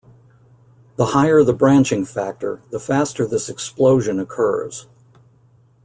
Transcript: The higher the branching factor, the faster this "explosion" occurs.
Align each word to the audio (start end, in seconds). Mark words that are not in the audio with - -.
The 0.95 1.05
higher 1.13 1.43
the 1.43 1.53
branching 1.53 2.05
factor, 2.05 2.59
the 2.71 2.79
faster 2.79 3.27
this 3.27 3.49
"explosion" 3.49 4.19
occurs. 4.19 4.87